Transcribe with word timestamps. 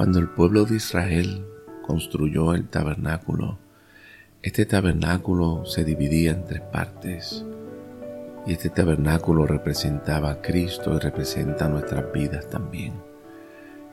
Cuando 0.00 0.18
el 0.18 0.30
pueblo 0.30 0.64
de 0.64 0.76
Israel 0.76 1.44
construyó 1.86 2.54
el 2.54 2.70
tabernáculo, 2.70 3.58
este 4.40 4.64
tabernáculo 4.64 5.66
se 5.66 5.84
dividía 5.84 6.30
en 6.30 6.46
tres 6.46 6.62
partes. 6.62 7.44
Y 8.46 8.52
este 8.52 8.70
tabernáculo 8.70 9.44
representaba 9.44 10.30
a 10.30 10.40
Cristo 10.40 10.94
y 10.94 11.00
representa 11.00 11.68
nuestras 11.68 12.10
vidas 12.14 12.48
también. 12.48 12.94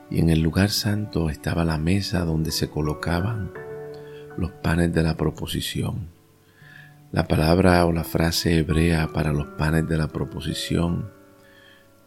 Y 0.08 0.20
en 0.20 0.30
el 0.30 0.40
lugar 0.40 0.70
santo 0.70 1.28
estaba 1.28 1.62
la 1.66 1.76
mesa 1.76 2.24
donde 2.24 2.52
se 2.52 2.70
colocaban 2.70 3.52
los 4.38 4.50
panes 4.50 4.94
de 4.94 5.02
la 5.02 5.14
proposición. 5.14 6.08
La 7.12 7.28
palabra 7.28 7.84
o 7.84 7.92
la 7.92 8.04
frase 8.04 8.56
hebrea 8.56 9.08
para 9.08 9.34
los 9.34 9.48
panes 9.58 9.86
de 9.86 9.98
la 9.98 10.08
proposición 10.08 11.10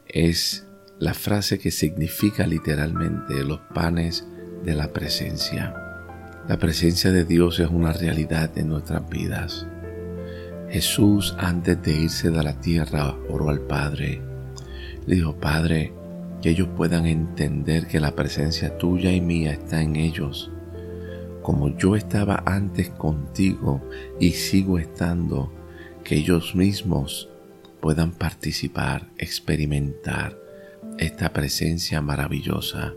es 0.07 0.65
la 1.01 1.15
frase 1.15 1.57
que 1.57 1.71
significa 1.71 2.45
literalmente 2.45 3.43
los 3.43 3.59
panes 3.73 4.27
de 4.63 4.75
la 4.75 4.93
presencia. 4.93 5.73
La 6.47 6.59
presencia 6.59 7.11
de 7.11 7.25
Dios 7.25 7.59
es 7.59 7.69
una 7.69 7.91
realidad 7.91 8.55
en 8.55 8.69
nuestras 8.69 9.09
vidas. 9.09 9.65
Jesús 10.69 11.35
antes 11.39 11.81
de 11.81 11.93
irse 11.93 12.29
de 12.29 12.43
la 12.43 12.61
tierra 12.61 13.15
oró 13.29 13.49
al 13.49 13.61
Padre. 13.61 14.21
Le 15.07 15.15
dijo, 15.15 15.35
Padre, 15.37 15.91
que 16.39 16.51
ellos 16.51 16.67
puedan 16.77 17.07
entender 17.07 17.87
que 17.87 17.99
la 17.99 18.15
presencia 18.15 18.77
tuya 18.77 19.11
y 19.11 19.21
mía 19.21 19.53
está 19.53 19.81
en 19.81 19.95
ellos. 19.95 20.51
Como 21.41 21.75
yo 21.75 21.95
estaba 21.95 22.43
antes 22.45 22.89
contigo 22.89 23.81
y 24.19 24.33
sigo 24.33 24.77
estando, 24.77 25.51
que 26.03 26.17
ellos 26.17 26.53
mismos 26.53 27.27
puedan 27.79 28.11
participar, 28.11 29.09
experimentar 29.17 30.50
esta 31.01 31.33
presencia 31.33 31.99
maravillosa, 31.99 32.93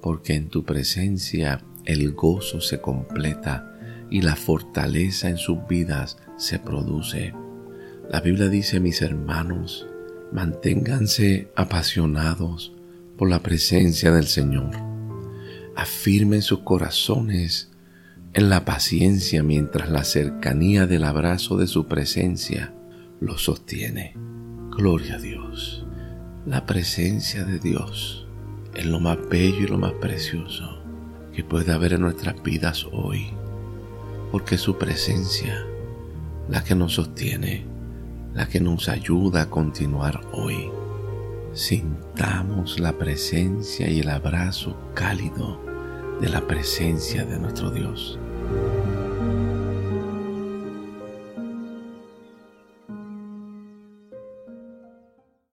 porque 0.00 0.34
en 0.34 0.48
tu 0.48 0.64
presencia 0.64 1.62
el 1.84 2.12
gozo 2.12 2.60
se 2.62 2.80
completa 2.80 3.74
y 4.10 4.22
la 4.22 4.36
fortaleza 4.36 5.28
en 5.28 5.36
sus 5.36 5.58
vidas 5.68 6.16
se 6.38 6.58
produce. 6.58 7.34
La 8.10 8.20
Biblia 8.20 8.48
dice, 8.48 8.80
mis 8.80 9.02
hermanos, 9.02 9.86
manténganse 10.32 11.50
apasionados 11.56 12.72
por 13.18 13.28
la 13.28 13.40
presencia 13.40 14.12
del 14.12 14.26
Señor. 14.26 14.70
Afirmen 15.76 16.40
sus 16.40 16.60
corazones 16.60 17.70
en 18.32 18.48
la 18.48 18.64
paciencia 18.64 19.42
mientras 19.42 19.90
la 19.90 20.04
cercanía 20.04 20.86
del 20.86 21.04
abrazo 21.04 21.58
de 21.58 21.66
su 21.66 21.86
presencia 21.86 22.72
los 23.20 23.44
sostiene. 23.44 24.14
Gloria 24.70 25.16
a 25.16 25.18
Dios. 25.18 25.85
La 26.46 26.64
presencia 26.64 27.42
de 27.42 27.58
Dios 27.58 28.24
es 28.72 28.86
lo 28.86 29.00
más 29.00 29.18
bello 29.28 29.64
y 29.64 29.66
lo 29.66 29.78
más 29.78 29.94
precioso 29.94 30.78
que 31.34 31.42
puede 31.42 31.72
haber 31.72 31.94
en 31.94 32.02
nuestras 32.02 32.40
vidas 32.40 32.86
hoy, 32.92 33.30
porque 34.30 34.56
su 34.56 34.78
presencia, 34.78 35.66
la 36.48 36.62
que 36.62 36.76
nos 36.76 36.92
sostiene, 36.92 37.66
la 38.32 38.46
que 38.46 38.60
nos 38.60 38.88
ayuda 38.88 39.42
a 39.42 39.50
continuar 39.50 40.20
hoy. 40.30 40.70
Sintamos 41.52 42.78
la 42.78 42.96
presencia 42.96 43.90
y 43.90 43.98
el 43.98 44.08
abrazo 44.08 44.76
cálido 44.94 45.60
de 46.20 46.28
la 46.28 46.46
presencia 46.46 47.24
de 47.24 47.40
nuestro 47.40 47.72
Dios. 47.72 48.20